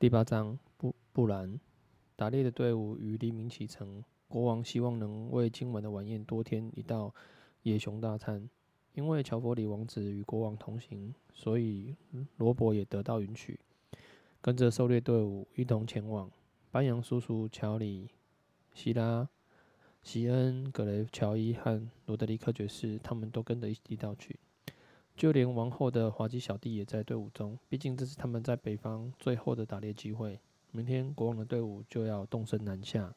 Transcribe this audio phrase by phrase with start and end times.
[0.00, 1.58] 第八章，布布兰
[2.14, 4.04] 打猎的队伍于黎明启程。
[4.28, 7.12] 国王希望能为今晚的晚宴多添一道
[7.64, 8.48] 野熊大餐。
[8.94, 11.96] 因为乔佛里王子与国王同行，所以
[12.36, 13.58] 罗伯也得到允许，
[14.40, 16.30] 跟着狩猎队伍一同前往。
[16.70, 18.08] 班扬叔叔乔里、
[18.72, 19.28] 希拉、
[20.04, 24.38] 席恩、格雷乔伊和罗德里克爵士，他们都跟着一起到去。
[25.18, 30.38] 就连王后的滑稽小弟也在队伍中，毕竟这是他们在北方最后的打猎机会。
[30.70, 33.12] 明天国王的队伍就要动身南下。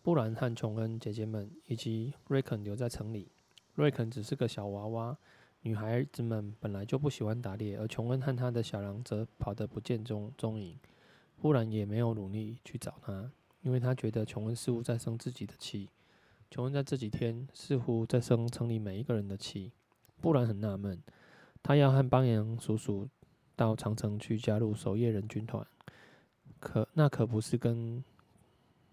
[0.00, 3.32] 布兰和琼恩姐姐们以及瑞肯留在城里。
[3.74, 5.18] 瑞肯只是个小娃娃，
[5.62, 10.78] 女孩子们本来就不喜欢打猎，而琼恩和他的小狼则跑得不见踪踪影。
[11.40, 13.28] 布兰也没有努力去找他，
[13.62, 15.90] 因为他觉得琼恩似乎在生自己的气。
[16.48, 19.72] 琼恩在这几天似乎在生城里每一个人的气。
[20.24, 20.98] 布兰很纳闷，
[21.62, 23.06] 他要和邦扬叔叔
[23.54, 25.66] 到长城去加入守夜人军团，
[26.58, 28.02] 可那可不是跟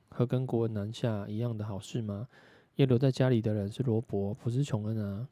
[0.09, 2.27] 和跟国王南下一样的好事吗？
[2.75, 5.29] 要留在家里的人是罗伯，不是琼恩啊！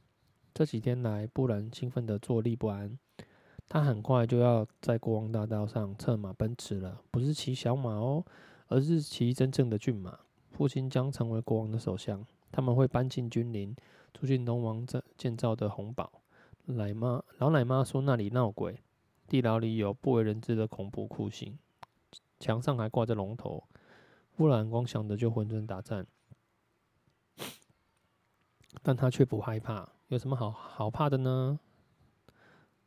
[0.53, 2.97] 这几天来，布兰兴奋的坐立不安。
[3.67, 8.23] 他很快就要在国王大道上策马奔驰了，不是骑小马哦，
[8.70, 10.17] 而是骑真正的骏马。
[10.52, 13.75] 父亲将成为国王的首相，他们会搬进君临，
[14.20, 14.86] 住进龙王
[15.17, 16.22] 建造的红堡。
[16.66, 18.84] 奶妈老奶妈说那里闹鬼，
[19.30, 21.58] 地牢里有不为人知的恐怖酷刑，
[22.38, 23.64] 墙上还挂着龙头。
[24.36, 26.06] 布兰光想着就浑身打颤。
[28.84, 31.58] 但他却不害怕，有什么好好怕的呢？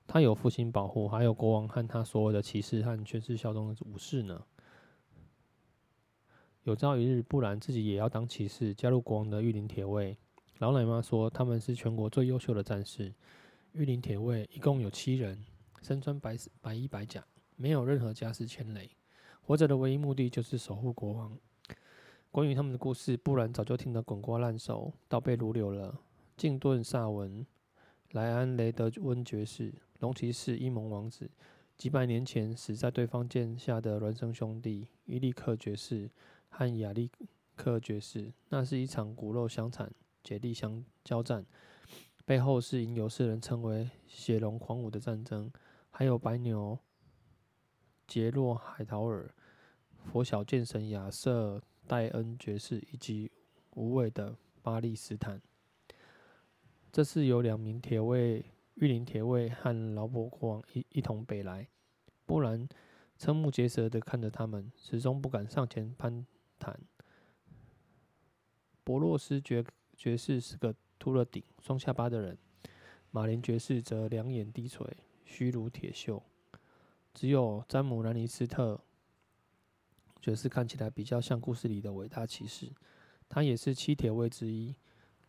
[0.06, 4.44] 他有父亲保护，还有国王和他所有的骑士和全是效忠的武士呢。
[6.64, 10.19] 有朝一日，布兰自己也要当骑士，加入国王的御林铁卫。
[10.62, 13.12] 老奶妈说，他们是全国最优秀的战士。
[13.72, 15.44] 玉林铁卫一共有七人，
[15.82, 17.20] 身穿白白衣白甲，
[17.56, 18.88] 没有任何家世牵累，
[19.40, 21.36] 活着的唯一目的就是守护国王。
[22.30, 25.98] 关于他们的故事，布兰早就听得滚瓜烂熟，倒背如流了。
[26.36, 27.44] 静顿·萨文、
[28.12, 31.29] 莱安·雷德温爵士、龙骑士伊蒙王子，
[31.77, 36.08] 几百年前死在对方剑下的孪生兄弟伊利克爵士
[36.50, 37.11] 和亚历
[37.56, 41.44] 克爵士，那是一场骨肉相残、竭力相交战，
[42.24, 45.52] 背后是吟游诗人称为血龙狂舞的战争。
[45.90, 46.78] 还有白牛
[48.06, 49.34] 杰洛海陶尔、
[50.05, 51.62] 佛晓剑神亚瑟。
[51.84, 53.30] 戴恩爵士以及
[53.74, 55.42] 无畏的巴利斯坦，
[56.92, 61.68] 这次有两名铁卫、御林铁卫和劳勃国王一一同北来。
[62.24, 62.68] 布兰
[63.18, 66.24] 瞠目结舌地看着他们，始终不敢上前攀
[66.61, 66.80] 谈。
[68.84, 69.64] 博洛斯爵
[70.02, 72.36] 爵士是个秃了顶、双下巴的人，
[73.13, 74.85] 马林爵士则两眼低垂、
[75.24, 76.20] 虚如铁锈。
[77.14, 78.80] 只有詹姆·兰尼斯特。
[80.20, 82.73] 爵士看起来比较像故事里的伟大骑士，
[83.29, 84.74] 他也是七铁卫之一。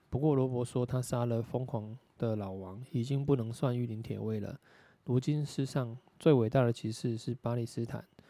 [0.10, 4.60] 不过罗伯说他杀了疯狂的老王，已经不能算御林铁卫了。
[5.04, 8.02] 如今世上最伟大的骑士是巴利斯坦·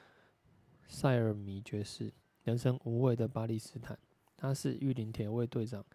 [0.90, 2.12] 塞尔米爵士，
[2.44, 3.98] 人生无畏的巴利斯坦。
[4.36, 5.86] 他是御林铁卫队长，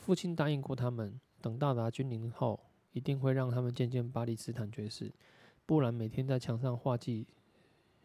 [0.00, 2.58] 父亲答应过他们，等到达君临后，
[2.92, 5.12] 一定会让他们见见巴利斯坦爵士。
[5.64, 7.28] 布兰每天在墙上画记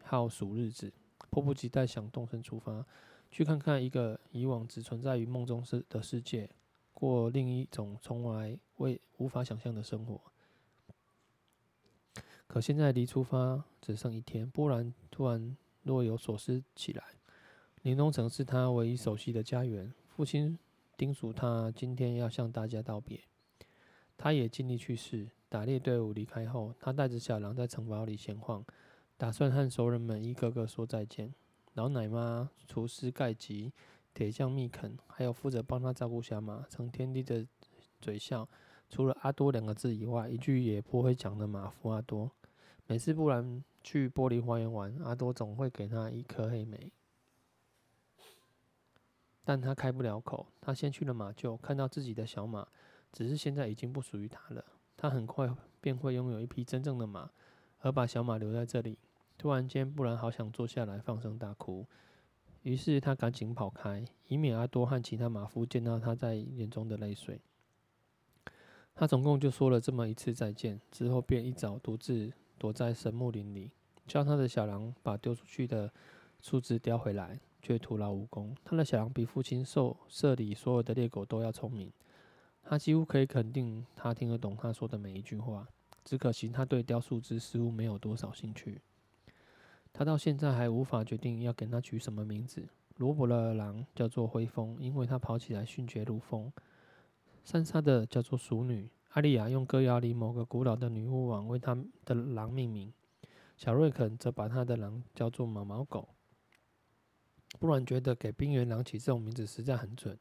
[0.04, 0.92] 号数日子。
[1.30, 2.86] 迫不及待想动身出发，
[3.30, 6.48] 去看看一个以往只存在于梦中世的世界，
[6.94, 10.20] 过另一种从来未无法想象的生活。
[12.46, 17.02] 可现在离出发只剩一天，波兰突然若有所思起来。
[17.82, 20.58] 林东城是他唯一熟悉的家园，父亲
[20.96, 23.20] 叮嘱他今天要向大家道别，
[24.16, 25.28] 他也尽力去试。
[25.48, 28.64] 打猎队伍离开后，他带着小狼在城堡里闲晃。
[29.16, 31.32] 打算和熟人们一个个说再见。
[31.74, 33.72] 老奶妈、厨师盖吉、
[34.12, 37.46] 铁匠密肯，还有负责帮他照顾小马、成天低着
[38.00, 38.48] 嘴笑，
[38.88, 42.30] 除了阿多两个字以外，一句也不会讲的马夫阿多。
[42.86, 46.92] 每次布兰去玻璃花园玩，阿多总会给他一颗黑莓，
[49.46, 50.44] 但他开不了口。
[50.60, 52.66] 他先去了马厩，看到自己的小马，
[53.12, 54.64] 只是现在已经不属于他了。
[54.96, 55.48] 他很快
[55.80, 57.30] 便会拥有一匹真正的马。
[57.80, 58.98] 而把小马留在这里。
[59.38, 61.86] 突然间，布兰好想坐下来放声大哭，
[62.62, 67.40] 于是他赶紧跑开，以免阿多和其他马夫见到他在眼中的泪水。
[68.94, 73.70] 他总共就说了这么一次再见，之后便一早独自躲在神木林里，
[74.06, 75.92] 叫他的小狼把丢出去的
[76.40, 78.54] 树枝叼回来，却徒劳无功。
[78.64, 81.92] 他的小狼比父亲兽舍里所有的猎狗都要聪明，
[82.62, 85.66] 他几乎可以肯定他听得懂他说的每一句话。
[86.04, 88.80] 只可惜，他对雕塑之似乎没有多少兴趣。
[89.92, 92.68] 他到现在还无法决定要给他取什么名字。
[92.98, 96.52] 罗伯的狼叫做灰风，因为他跑起来迅捷如风；
[97.42, 98.88] 珊莎的叫做鼠女。
[99.14, 102.92] 阿丽亚用歌谣里某个古老的女巫王为他的狼命名。
[103.56, 106.10] 小瑞肯则把他的狼叫做毛毛狗。
[107.66, 110.16] 布兰觉得给冰原狼起这种名字实在很准。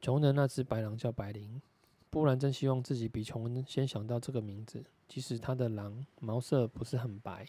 [0.00, 1.62] 琼的那只白狼叫白灵。
[2.10, 7.46] 布兰真希望自己比琼恩先想到这个名字，即使他的狼毛色不是很白。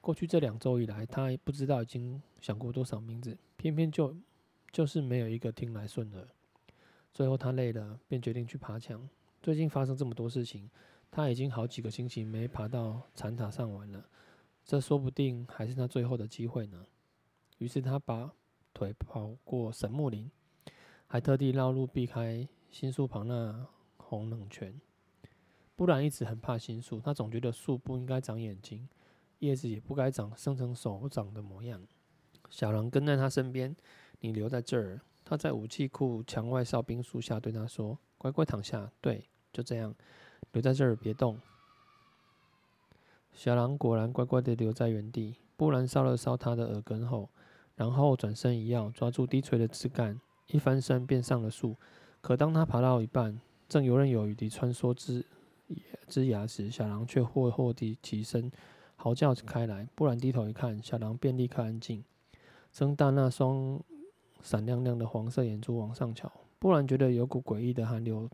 [0.00, 4.14] 过去这两周以来，他不知道已经想过多少名字，偏偏就
[4.70, 6.28] 就是没有一个听来顺耳。
[7.12, 9.08] 最后他累了，便决定去爬墙。
[9.42, 10.70] 最近发生这么多事情，
[11.10, 14.06] 他已经好几个星期没爬到残塔上玩了。
[14.64, 16.86] 这说不定还是他最后的机会呢。
[17.58, 18.32] 于是他把
[18.74, 20.30] 腿跑过神木林，
[21.06, 23.66] 还特地绕路避开新树旁那
[23.96, 24.80] 红冷泉。
[25.74, 28.88] 布兰一直很怕新树，他总觉得树不应该长眼睛，
[29.40, 31.82] 叶子也不该长生成手掌的模样。
[32.48, 33.74] 小狼跟在他身边，
[34.20, 35.00] 你留在这儿。
[35.24, 39.94] 他在武器库墙外哨兵树下对他说：“乖乖躺下。”对，就这样，
[40.52, 41.40] 留在这儿，别动。
[43.32, 45.36] 小狼果然乖乖地留在原地。
[45.56, 47.28] 布兰搔了搔他的耳根后，
[47.76, 50.18] 然后转身一跃，抓住低垂的枝干，
[50.48, 51.76] 一翻身便上了树。
[52.20, 53.38] 可当他爬到一半，
[53.68, 55.24] 正游刃有余地穿梭枝
[56.08, 58.50] 枝桠时，小狼却霍霍地起身，
[58.96, 59.86] 嚎叫开来。
[59.94, 62.02] 布兰低头一看，小狼便立刻安静，
[62.72, 63.80] 睁大那双
[64.42, 66.32] 闪亮亮的黄色眼珠往上瞧。
[66.58, 68.28] 布兰觉得有股诡异的寒流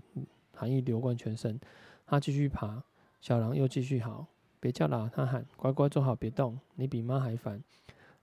[0.55, 1.59] 寒意流贯全身。
[2.07, 2.83] 他继续爬，
[3.21, 4.27] 小狼又继续嚎。
[4.61, 7.61] 别叫了，他喊：“乖乖坐好，别动，你比妈还烦。”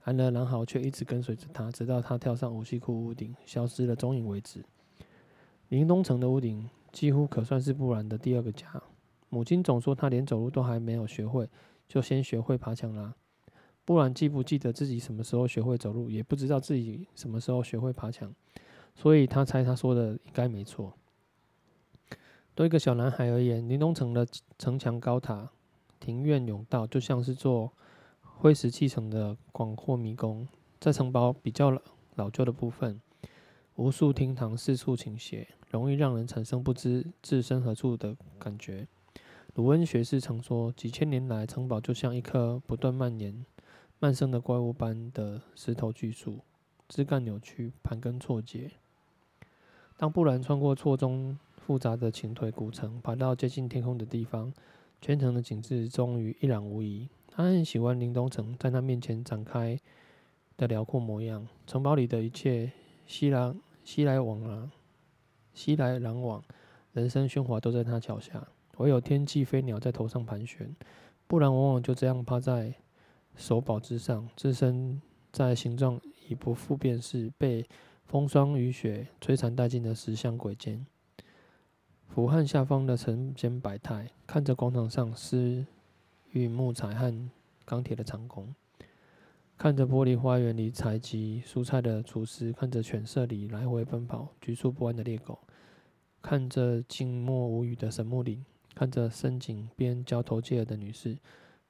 [0.00, 4.64] 寒冷狼嚎却一直跟随着他，直到他跳上武器库屋顶，消失了踪影为止。
[5.68, 8.82] 林东城的屋顶几乎可算是布兰的第二个家。
[9.28, 11.48] 母亲总说他连走路都还没有学会，
[11.86, 13.14] 就先学会爬墙啦。
[13.84, 18.34] 布兰记不记得自己什么时候学会走路，也不知道自己什么时候学会爬墙，
[18.94, 20.94] 所以他猜他说的应该没错。
[22.54, 24.26] 对一个小男孩而言，林东城的
[24.58, 25.50] 城墙高塔。
[26.00, 27.70] 庭院甬道就像是座
[28.40, 30.48] 灰石砌成的广阔迷宫，
[30.80, 31.78] 在城堡比较
[32.14, 32.98] 老旧的部分，
[33.76, 38.88] 无数厅堂四处倾斜，容易让人产生不知置身何处的感觉。
[39.56, 43.44] 鲁恩学士曾说，几千年来，城堡就像一棵不断蔓延、
[43.98, 46.38] 蔓生的怪物般的石头巨树，
[46.88, 48.70] 枝干扭曲，盘根错节。
[49.98, 54.50] 当布兰穿过错综复杂的倾颓古城，爬到接近天空的地方。
[55.02, 57.08] 全城的景致终于一览无遗。
[57.42, 59.78] 他很喜欢林东城在他面前展开
[60.56, 61.46] 的辽阔模样。
[61.66, 62.70] 城堡里的一切
[63.06, 63.54] 熙来
[63.84, 64.70] 熙来往啊，
[65.54, 66.42] 熙来攘往，
[66.92, 68.46] 人声喧哗都在他脚下。
[68.76, 70.74] 唯有天际飞鸟在头上盘旋。
[71.26, 72.74] 不然往往就这样趴在
[73.36, 75.00] 手堡之上，置身
[75.30, 77.64] 在形状已不复辨识、被
[78.04, 80.84] 风霜雨雪摧残殆尽的石像鬼间。
[82.08, 85.64] 俯瞰下方的城间百态，看着广场上施
[86.32, 87.30] 运木材和
[87.64, 88.54] 钢铁的长工，
[89.56, 95.38] 看着玻璃花园里采集蔬菜的厨师，看着犬舍里来回奔跑、局促不安的猎狗，
[96.22, 98.44] 看着静默无语的神木林，
[98.74, 101.18] 看着深井边交头接耳的女士，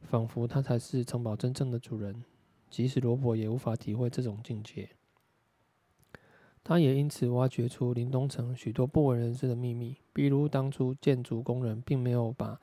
[0.01, 2.23] 仿佛他才是城堡真正的主人。
[2.69, 4.90] 即使罗伯也无法体会这种境界。
[6.62, 12.61] 他也因此挖掘出林东城许多不为人知的秘密，比如当初建筑工人并没有把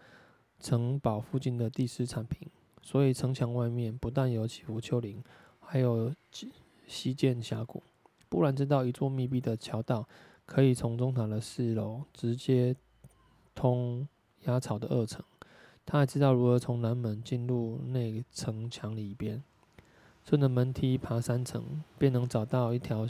[0.60, 2.48] 城堡附近的地势产品，
[2.82, 5.24] 所以城墙外面不但有起伏丘陵，
[5.60, 6.14] 还有
[6.88, 7.84] 西涧峡谷。
[8.30, 10.08] 布兰知道一座密闭的桥道
[10.46, 12.76] 可以从中塔的四楼直接
[13.56, 14.08] 通
[14.46, 15.24] 鸭巢的二层，
[15.86, 19.44] 他还知道如何从南门进入内城墙里边，
[20.26, 23.08] 顺着门梯爬三层，便能找到一条。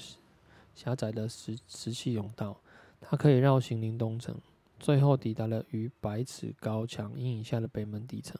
[0.75, 2.55] 狭窄的石石砌甬道，
[3.01, 4.35] 它可以绕行林东城，
[4.79, 8.39] 最后抵达了逾百尺高墙阴影下的北门底层。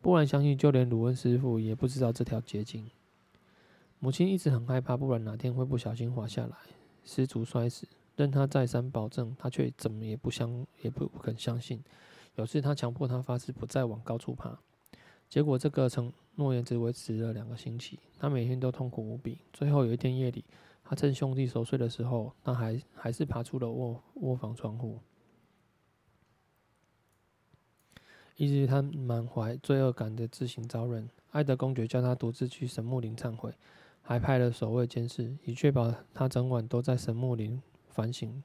[0.00, 2.90] 不然相信，就连鲁恩师傅也不知道这条捷径。
[3.98, 6.56] 母亲一直很害怕不然哪天会不小心滑下来，
[7.04, 7.88] 失足摔死。
[8.16, 11.82] 任他再三保证，他却怎么也不相也不不肯相信。
[12.36, 14.58] 有次他强迫他发誓不再往高处爬，
[15.28, 17.98] 结果这个承诺言只维持了两个星期。
[18.18, 19.38] 他每天都痛苦无比。
[19.52, 20.44] 最后有一天夜里。
[20.86, 24.98] 他趁兄弟熟睡的时候，他还还是爬出了卧卧房窗户。
[28.36, 31.08] 以至于他满怀罪恶感的自行招认。
[31.30, 33.52] 爱德公爵叫他独自去神木林忏悔，
[34.02, 38.42] 还派了守卫监视，以确保他整晚都在神木林反省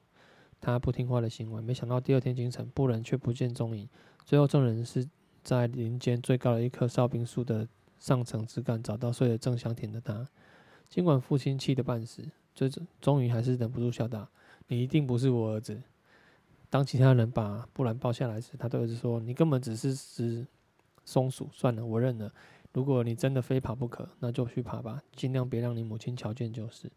[0.60, 1.60] 他不听话的行为。
[1.62, 3.88] 没想到第二天清晨，布兰却不见踪影。
[4.24, 5.08] 最后证人是
[5.42, 7.66] 在林间最高的一棵哨兵树的
[7.98, 10.28] 上层枝干找到睡得正香甜的他。
[10.88, 14.28] 尽管父亲气得半死，最终终于还是忍不住笑道
[14.66, 15.80] ：“你一定不是我儿子。”
[16.70, 20.46] 当其他人把布兰抱下来时，他对儿子说：“你根本只是只
[21.04, 21.50] 松鼠。
[21.52, 22.32] 算了，我认了。
[22.72, 26.88] 如果你真的非爬不可，那就去爬吧，尽量别让你母亲瞧见就是。”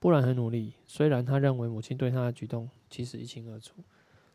[0.00, 3.76] 布兰很努力，虽然他认为母亲对他的举动其实一清二楚。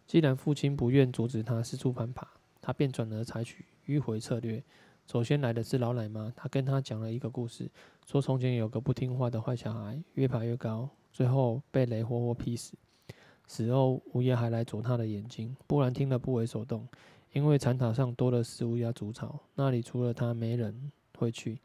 [0.06, 2.26] 既然父亲不愿阻止他四处攀爬，
[2.62, 4.64] 他便转而采取迂回策略。
[5.06, 7.70] 首先来的是老奶妈，她跟他讲了一个故事，
[8.06, 12.78] 说从前有个不听话的坏小孩，越爬越高，最后被雷活活劈死。
[13.48, 15.56] 死后乌鸦还来啄他的眼睛。
[15.66, 16.88] 布兰听了不为所动，
[17.34, 21.60] 因为禅塔上多了是乌鸦筑巢，那里除了他没人会去，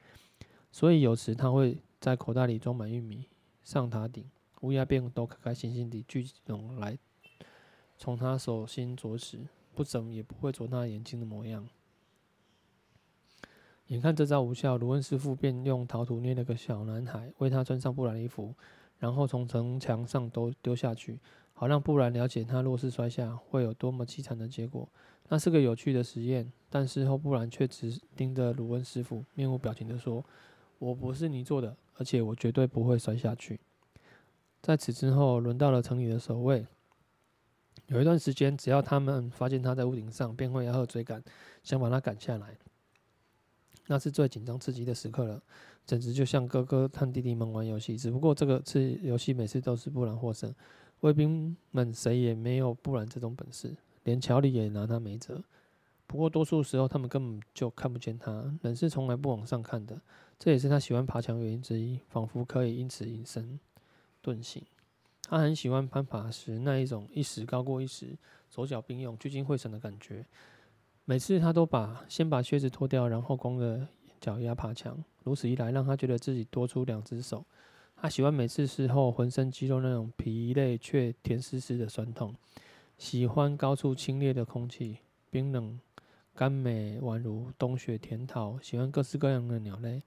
[0.71, 3.27] 所以有时他会在口袋里装满玉米。
[3.65, 4.29] 上塔顶，
[4.63, 6.99] 乌鸦便都开开心心地聚拢来，
[7.97, 9.39] 从他手心啄食，
[9.73, 11.69] 不怎也不会啄他眼睛的模样。
[13.87, 18.53] 眼看这招无效，卢恩师傅便用陶土捏了个小男孩，为他穿上布兰衣服，
[18.99, 21.21] 然后从城墙上都丢下去，
[21.53, 24.89] 好让布兰了解他若是摔下会有多么凄惨的结果。
[25.29, 30.25] 那是个有趣的实验，但事后布兰却只盯着鲁恩师傅，面无表情地说
[30.79, 33.61] ：“我不是你做的。”而且我绝对不会摔下去。
[34.61, 36.67] 在此之后，轮到了城里的守卫。
[37.87, 41.23] 有一段时间，只要他们发现他在屋顶上，便会吆喝追赶，
[41.63, 42.57] 想把他赶下来。
[43.87, 45.43] 那是最紧张刺激的时刻了，
[45.85, 47.97] 简直就像哥哥和弟弟们玩游戏。
[47.97, 50.53] 只不过这个次游戏每次都是布兰获胜，
[51.03, 55.43] 卫兵们谁也没有布兰这种本事，连乔里也拿他没辙。
[56.07, 60.01] 不过多数时候，他们根本就看不见他，人是从来不往上看的。
[60.39, 63.59] 这也是他喜欢爬墙原因之一，仿佛可以因此隐身
[64.23, 64.63] 遁形。
[65.29, 68.17] 他很喜欢攀爬时那一种一时高过一时、
[68.49, 70.25] 手脚并用、聚精会神的感觉。
[71.05, 73.89] 每次他都把先把靴子脱掉，然后光着
[74.21, 75.03] 脚丫爬墙。
[75.25, 77.45] 如此一来，让他觉得自己多出两只手。
[78.03, 82.35] 他喜欢每次事后浑身肌肉那种疲累却甜丝丝的酸痛。
[82.99, 84.99] 喜欢高处清冽的空气，
[85.31, 85.79] 冰冷
[86.35, 88.59] 甘美，宛如冬雪甜桃。
[88.61, 90.03] 喜欢各式各样的鸟类。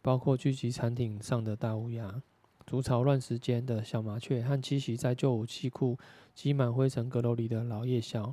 [0.00, 2.22] 包括聚集产艇上的大乌鸦、
[2.64, 5.98] 筑巢乱石间的小麻雀和栖息在旧武器库
[6.32, 8.32] 积满灰尘阁楼里的老夜宵。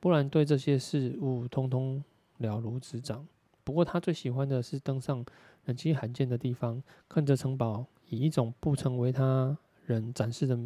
[0.00, 2.04] 布兰对这些事物通通
[2.36, 3.26] 了如指掌。
[3.64, 5.24] 不过他最喜欢的是登上
[5.64, 10.58] 人迹罕见的地方，看着城堡以一种不成为他人展示的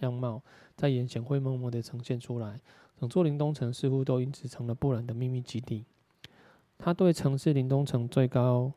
[0.00, 0.40] 样貌，
[0.74, 2.58] 在眼前灰蒙蒙地呈现出来。
[2.98, 5.84] 整座林东城似乎都因此成了布兰的秘密基地。
[6.78, 8.72] 他对城市林东城最高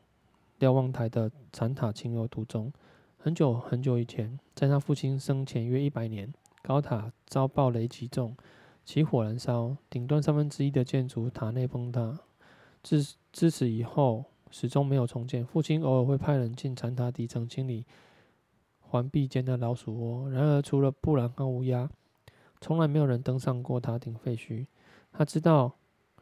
[0.58, 2.70] 瞭望台的残塔情有独钟。
[3.16, 6.30] 很久很久以前，在他父亲生前约一百年，
[6.62, 8.36] 高塔遭暴雷击中，
[8.84, 12.18] 起火燃烧，顶端三分之一的建筑塔内崩塌。
[12.82, 15.44] 自自此以后，始终没有重建。
[15.44, 17.86] 父亲偶尔会派人进残塔底层清理
[18.90, 20.30] 环壁间的老鼠窝。
[20.30, 21.88] 然而，除了布兰和乌鸦，
[22.60, 24.66] 从来没有人登上过塔顶废墟。
[25.12, 25.72] 他知道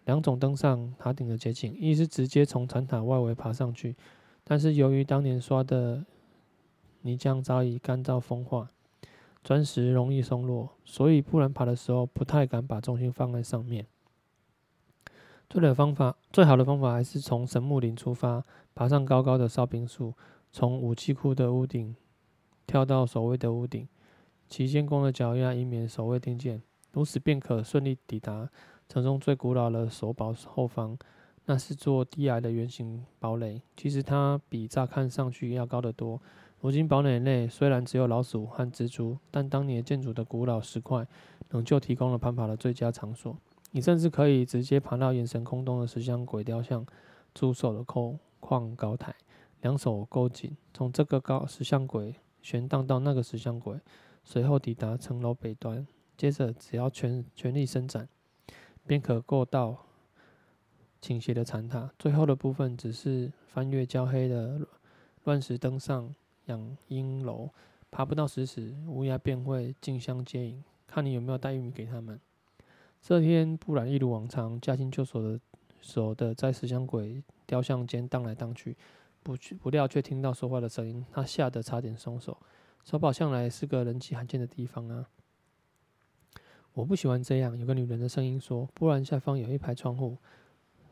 [0.04, 3.96] 两种登上塔顶的捷径：一是直接从残塔外围爬上去。
[4.44, 6.04] 但是由于当年刷的
[7.02, 8.70] 泥浆早已干燥风化，
[9.42, 13.86] 砖石容易松落，所以布兰爬的时候不太敢把重心放在上面。
[15.48, 18.44] 最的方法，最好的方法还是从神木林出发，
[18.74, 20.14] 爬上高高的哨兵树，
[20.50, 21.94] 从武器库的屋顶
[22.66, 23.88] 跳到守卫的屋顶，
[24.48, 28.48] 期间光着脚丫，以免守卫听见，如此便可顺利抵达
[28.88, 30.98] 城中最古老的守堡后方。
[31.48, 36.20] 那是座低矮的圆形堡垒，其实它比乍看上去要高得多。
[36.60, 41.06] 如今堡垒内虽然只有老鼠和蜘蛛，但当年建筑的古老石块
[41.50, 43.36] 仍旧提供了攀爬的最佳场所。
[43.70, 46.84] 你甚至可以直接爬到眼神空洞的石像鬼雕像
[47.32, 49.14] 驻守的空旷高台，
[49.60, 52.12] 两手勾紧，从这个高石像鬼
[52.46, 53.76] 悬荡到那个石像鬼，
[54.22, 55.84] 随后抵达城楼北端，
[56.16, 58.08] 接着只要全全力伸展，
[58.86, 59.84] 便可够到。
[61.00, 64.60] 倾斜的残塔，最后的部分只是翻越焦黑的
[65.24, 66.12] 乱石，登上
[66.46, 67.50] 养鹰楼。
[67.90, 72.18] 爬不到十尺，乌鸦便会竞相接应，看你有没有带玉米给他们。
[73.00, 75.40] 这天，布兰一如往常，驾轻就熟的
[75.80, 78.76] 手的在石像鬼雕像间荡来荡去，
[79.26, 82.38] 不去不料却听到说话的声音，他吓得差点松手。
[82.84, 85.08] 守堡向来是个人迹罕见的地方啊！
[86.74, 87.58] 我不喜欢这样。
[87.58, 90.16] 有个女人的声音说：“布兰下方有一排窗户。”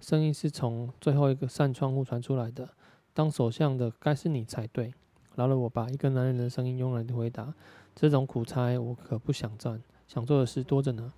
[0.00, 2.68] 声音是从最后一个扇窗户传出来的。
[3.12, 4.92] 当首相的该是你才对，
[5.36, 5.88] 饶了我吧！
[5.88, 7.54] 一个男人的声音慵懒地回答。
[7.94, 11.12] 这种苦差我可不想占，想做的事多着呢。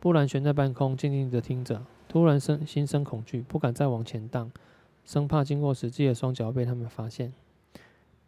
[0.00, 4.50] 布兰悬在半空，静静地听着，突然生心生恐惧，不敢再往前荡。
[5.04, 7.32] 生怕经过时自己的双脚被他们发现。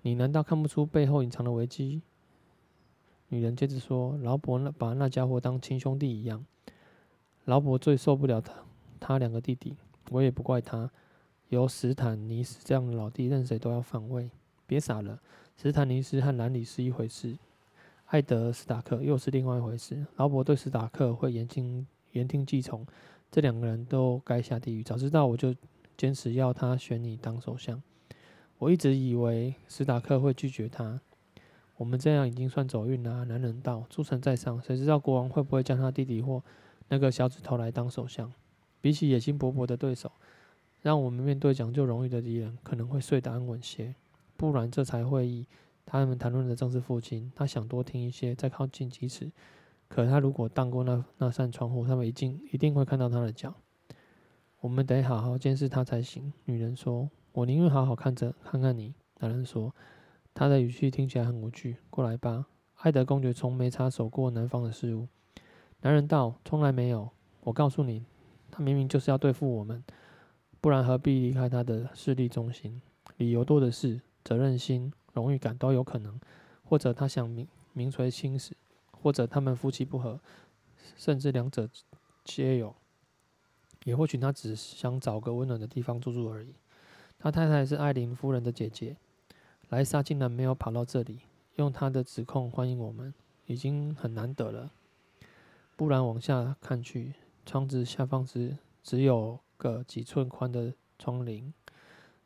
[0.02, 2.02] 你难道看不出背后隐藏的危机？
[3.28, 6.44] 女人接着说：“劳勃那把那家伙当亲兄弟一样。
[7.46, 8.52] 劳勃最受不了他
[9.00, 9.74] 他两个弟弟，
[10.10, 10.90] 我也不怪他。
[11.48, 14.30] 有史坦尼斯这样的老弟，任谁都要反胃。
[14.66, 15.20] 别傻了，
[15.56, 17.36] 史坦尼斯和兰里是一回事，
[18.06, 20.06] 艾德斯塔克又是另外一回事。
[20.16, 22.86] 劳勃对史塔克会言听言听计从，
[23.30, 24.82] 这两个人都该下地狱。
[24.82, 25.54] 早知道我就
[25.96, 27.82] 坚持要他选你当首相。”
[28.58, 31.00] 我一直以为史塔克会拒绝他。
[31.76, 33.24] 我们这样已经算走运了。
[33.24, 36.42] 男人道：“诸神在上，谁知道国王会不会将他弟弟或
[36.88, 38.32] 那个小指头来当首相？
[38.80, 40.12] 比起野心勃勃的对手，
[40.82, 43.94] 让我们面对讲究荣誉的敌人，可能会睡得安稳些。
[44.36, 45.46] 不然这才会议，
[45.84, 47.32] 他们谈论的正是父亲。
[47.34, 49.32] 他想多听一些，再靠近几尺。
[49.88, 53.52] 可他如果荡过那那扇窗户，他们一定一定会看到他的脚。
[54.64, 57.10] 我们得好好监视他才行。”女人说。
[57.34, 58.94] 我宁愿好好看着看看你。
[59.18, 59.74] 男人说，
[60.32, 61.78] 他的语气听起来很无趣。
[61.90, 65.08] 过来吧，爱德公爵从没插手过南方的事务。
[65.80, 67.10] 男人道：“从来没有。
[67.40, 68.04] 我告诉你，
[68.52, 69.82] 他明明就是要对付我们，
[70.60, 72.80] 不然何必离开他的势力中心？
[73.16, 76.20] 理由多的是，责任心、荣誉感都有可能，
[76.62, 78.56] 或者他想名名垂青史，
[78.92, 80.20] 或者他们夫妻不和，
[80.94, 81.68] 甚至两者
[82.22, 82.76] 皆有。
[83.84, 86.52] 也或许他只想找个温暖的地方住住而已。”
[87.16, 88.96] 他太太是艾琳夫人的姐姐，
[89.70, 91.20] 莱莎竟然没有跑到这里，
[91.54, 93.14] 用她的指控欢迎我们，
[93.46, 94.72] 已经很难得了。
[95.76, 97.14] 不然往下看去，
[97.46, 101.52] 窗子下方是只有个几寸宽的窗棂。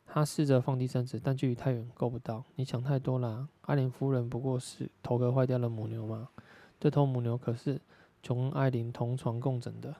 [0.05, 2.43] 他试着放低身子，但距离太远，够不到。
[2.55, 6.29] 你想太多了，艾琳夫人不过是头壳坏掉的母牛嘛。
[6.79, 7.79] 这头母牛可是
[8.21, 9.95] 穷艾琳同床共枕的。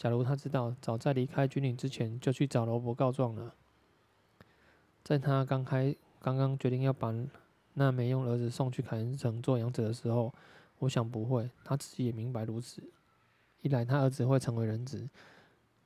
[0.00, 3.54] 假如他知道，早在离开军营之前就去找罗伯告状了。
[5.04, 7.14] 在他刚开刚刚决定要把
[7.74, 10.32] 那没用儿子送去凯恩城做养子的时候，
[10.78, 12.82] 我想不会，他自己也明白如此。
[13.60, 15.06] 一来他儿子会成为人质，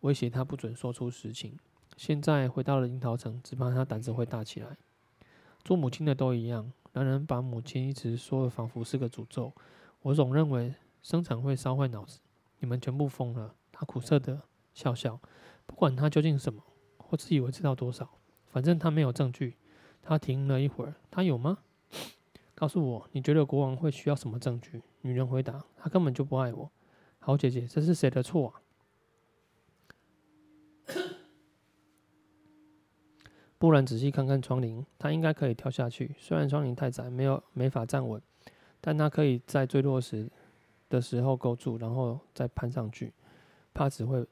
[0.02, 1.58] 威胁他不准说出实情。
[1.96, 4.76] 现在回到了樱桃城，只怕他胆子会大起来。
[5.64, 9.52] 做母亲的都一样，男人把母亲一直说的仿佛是个诅咒。
[10.02, 10.72] 我总认为
[11.02, 12.20] 生产会烧坏脑子，
[12.60, 13.56] 你们全部疯了。
[13.76, 14.40] 他苦涩的
[14.72, 15.20] 笑笑，
[15.66, 16.62] 不管他究竟什么，
[16.96, 18.08] 或自以为知道多少。
[18.46, 19.56] 反正他没有证据。
[20.00, 21.58] 他停了一会儿，他有吗？
[22.54, 24.82] 告诉我，你觉得国王会需要什么证据？
[25.00, 26.70] 女人回答：他根本就不爱我。
[27.18, 28.60] 好姐姐，这是谁的错啊？
[33.58, 36.14] 不然仔细看看窗棂，他应该可以跳下去。
[36.18, 38.20] 虽然窗棂太窄，没有没法站稳，
[38.80, 40.30] 但他可以在坠落时
[40.90, 43.12] 的时候勾住，然后再攀上去。
[43.74, 44.24] 怕只会。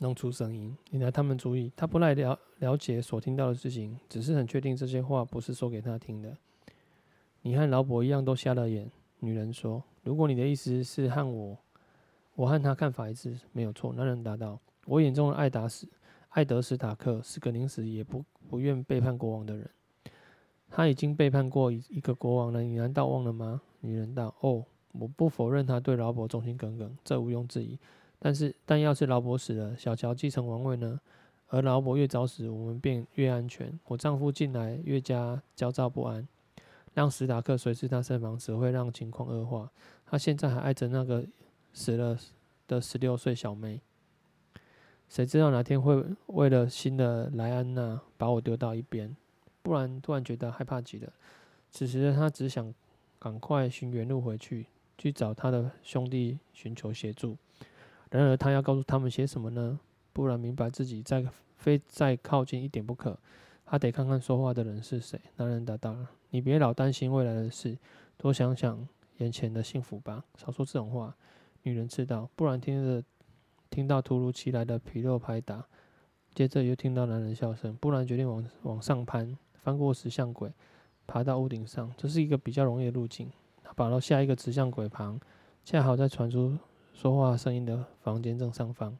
[0.00, 1.72] 弄出声音，引来他们注意。
[1.76, 6.36] 他不来了了解所听到的事情，只是很确定这些话不是说给他听的。
[7.42, 9.80] 你和劳勃一样都瞎了眼，女人说。
[10.02, 11.56] 如果你的意思是和我，
[12.34, 13.92] 我和他看法一致，没有错。
[13.92, 14.58] 男人答道。
[14.86, 15.86] 我眼中的艾达史
[16.30, 19.70] 艾德史塔克是个宁死也不不愿背叛国王的人。
[20.68, 23.62] 他已经背叛过一一个国王了，你难道忘了吗？
[23.78, 24.34] 女人道。
[24.40, 27.78] 哦，我不否认他对劳勃忠心耿耿，这毋庸置疑。
[28.24, 30.98] 但是，但要是劳勃死了，小乔继承王位呢？
[31.48, 33.78] 而劳勃越早死，我们便越安全。
[33.84, 36.26] 我丈夫近来越加焦躁不安，
[36.94, 39.70] 让史塔克随侍他身旁，只会让情况恶化。
[40.06, 41.22] 他现在还爱着那个
[41.74, 42.18] 死了
[42.66, 43.82] 的十六岁小妹。
[45.06, 49.14] 谁知道哪天会为了新的莱安娜把我丢到一边？
[49.62, 51.12] 不然，突然觉得害怕极了。
[51.70, 52.72] 此时的他只想
[53.18, 54.64] 赶快寻原路回去，
[54.96, 57.36] 去找他的兄弟寻求协助。
[58.10, 59.78] 然而，他要告诉他们些什么呢？
[60.12, 61.24] 不然，明白自己再
[61.56, 63.18] 非再靠近一点不可。
[63.66, 65.20] 他得看看说话的人是谁。
[65.36, 65.96] 男人答道
[66.30, 67.76] ：“你别老担心未来的事，
[68.16, 68.86] 多想想
[69.16, 70.22] 眼前的幸福吧。
[70.36, 71.16] 少说这种话。”
[71.62, 72.28] 女人知道。
[72.36, 73.02] 不然，听着
[73.70, 75.64] 听到突如其来的皮肉拍打，
[76.34, 77.74] 接着又听到男人笑声。
[77.76, 80.52] 不然，决定往往上攀，翻过石像鬼，
[81.06, 81.92] 爬到屋顶上。
[81.96, 83.32] 这是一个比较容易的路径。
[83.64, 85.18] 他跑到下一个石像鬼旁，
[85.64, 86.56] 恰好在传出。
[86.94, 88.96] 说话声音的房间正上方。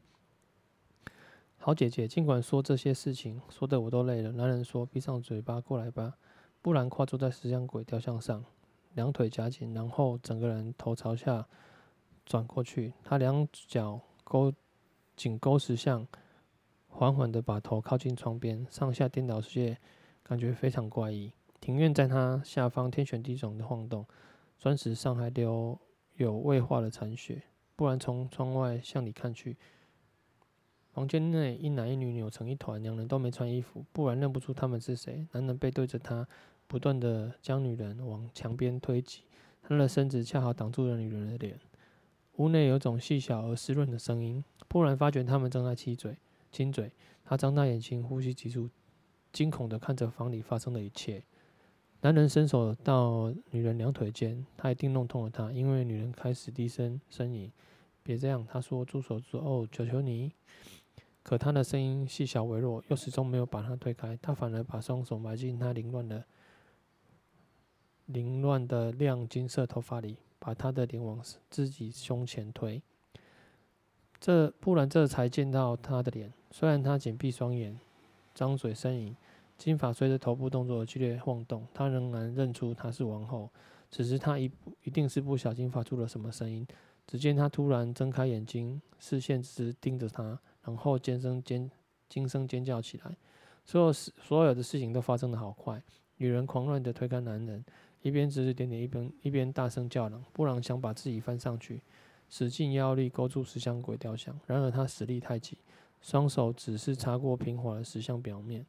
[1.57, 4.33] 好姐姐，尽管说这些事情，说的我都累了。
[4.33, 6.15] 男人说：“闭上嘴巴，过来吧。”
[6.61, 8.45] 不然跨坐在石像鬼雕像上，
[8.95, 11.47] 两腿夹紧，然后整个人头朝下
[12.27, 12.93] 转过去。
[13.05, 14.53] 他两脚勾
[15.15, 16.07] 紧勾石像，
[16.89, 19.79] 缓缓地把头靠近窗边，上下颠倒些，
[20.25, 21.33] 感觉非常怪异。
[21.61, 24.05] 庭院在他下方天旋地转的晃动，
[24.59, 25.79] 砖石上还留
[26.17, 27.43] 有未化的残雪。
[27.77, 29.57] 不然从窗外向里看去，
[30.93, 35.27] 房间内一男一女扭成一团，两人都没穿衣服，不然认不出他们是谁。
[35.33, 36.27] 男人背对着他，
[36.67, 39.23] 不断地将女人往墙边推挤，
[39.63, 41.59] 他的身子恰好挡住了女人的脸。
[42.37, 44.45] 屋内有种细小而湿润的声音。
[44.69, 46.17] 布兰发觉他们正在亲嘴，
[46.51, 46.93] 亲嘴。
[47.25, 48.69] 他张大眼睛，呼吸急促，
[49.33, 51.23] 惊恐地看着房里发生的一切。
[52.05, 57.51] 男人伸手到女人两腿间，他一定弄痛了她，因为女人开始低声呻吟。
[58.03, 59.19] 别这样，他说：“住手！
[59.19, 60.31] 住哦，求求你！”
[61.25, 64.19] 可他的声音细小微弱，又始终没有把他推开。
[64.21, 66.23] 他反而把双手埋进他凌乱的、
[68.05, 72.83] 凌乱的亮金色头发里，把他的脸往自己胸前推。
[74.21, 77.81] 这不然这才见到他的脸，虽然他紧闭双眼，
[78.35, 79.17] 张嘴呻吟，
[79.57, 83.51] 金发随着头部动作剧烈晃动，他仍然认出她是王后。
[83.91, 84.51] 此时他一
[84.83, 86.67] 一定是不小心发出了什么声音。
[87.07, 90.39] 只见他突然睁开眼睛，视线直盯着他。
[90.63, 91.71] 然后尖声尖
[92.09, 93.15] 惊声尖叫起来，
[93.65, 95.83] 所有事所有的事情都发生得好快。
[96.17, 97.63] 女人狂乱地推开男人，
[98.01, 100.25] 一边指指点点，一边一边大声叫嚷。
[100.33, 101.83] 布朗想把自己翻上去，
[102.31, 105.59] 使尽腰力勾住石像鬼雕像，然而他实力太急，
[106.01, 108.65] 双手只是擦过平滑的石像表面。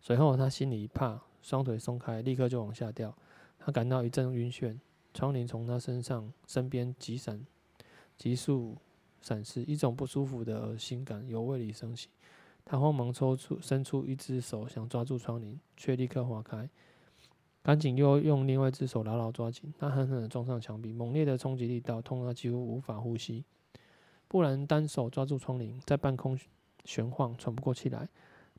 [0.00, 3.16] 随后他心里一怕，双腿松开，立刻就往下掉。
[3.58, 4.78] 他感到一阵晕眩，
[5.12, 7.44] 窗帘从他身上身边急闪，
[8.16, 8.76] 急速。
[9.20, 12.08] 闪失，一种不舒服的恶心感由胃里升起，
[12.64, 16.70] 他慌忙抽出伸出一只手想抓住窗帘，却立刻滑开，
[17.60, 19.74] 赶紧又用另外一只手牢牢抓紧。
[19.76, 23.44] 他狠狠地撞上墙壁，猛烈的冲击力道痛得几乎无法呼吸。
[24.28, 26.38] 不然单手抓住窗帘，在半空
[26.84, 28.08] 悬晃，喘不过气来。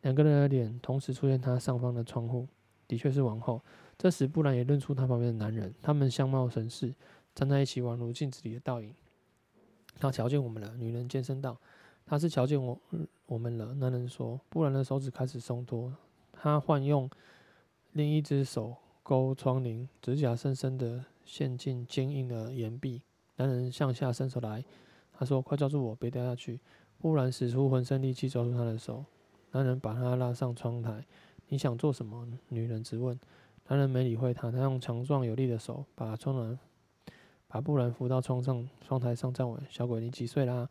[0.01, 2.47] 两个人的脸同时出现他上方的窗户，
[2.87, 3.61] 的确是王后。
[3.97, 6.93] 这时布兰也认出他旁边的男人，他们相貌神似，
[7.35, 8.93] 站在一起宛如镜子里的倒影。
[9.99, 11.59] 他瞧见我们了，女人尖声道
[12.07, 12.79] ：“他是瞧见我
[13.25, 15.93] 我们了。”男人说：“布兰的手指开始松脱，
[16.31, 17.09] 他换用
[17.91, 23.01] 另一只手勾窗帘，指甲深深的陷进坚硬的岩壁。”
[23.35, 24.63] 男人向下伸手来，
[25.11, 26.61] 他说：“快抓住我，别掉下去！”
[26.97, 29.03] 布兰使出浑身力气抓住他的手，
[29.51, 31.05] 男人把她拉上窗台。
[31.47, 33.19] “你想做什么？”女人质问。
[33.67, 36.57] 男人没理会她，他用强壮有力的手把窗栏。
[37.47, 39.59] 把布兰扶到窗上，窗台上站稳。
[39.69, 40.69] 小鬼，你几岁啦？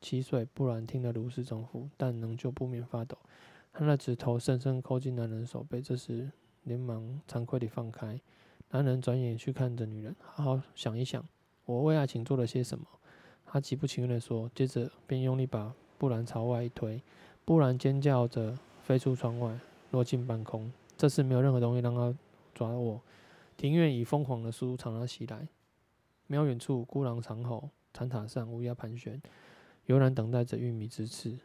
[0.00, 0.46] 七岁。
[0.52, 3.16] 布兰听得如释重负，但仍旧不免发抖。
[3.72, 6.30] 他的指头深深抠进男人手背，这时
[6.64, 8.20] 连忙惭愧地放开。
[8.70, 11.24] 男人转眼去看着女人，好好想一想，
[11.64, 12.84] 我为爱情做了些什么？
[13.46, 17.02] 他极不情愿地说，接着便用力把布兰朝外一推。
[17.48, 19.58] 忽然尖叫着飞出窗外，
[19.92, 20.70] 落进半空。
[20.98, 22.14] 这次没有任何东西让他
[22.54, 23.00] 抓我。
[23.56, 25.48] 庭院以疯狂的速度朝他袭来。
[26.26, 29.18] 瞄远处，孤狼长吼，残塔上乌鸦盘旋，
[29.86, 31.38] 悠然等待着玉米之刺。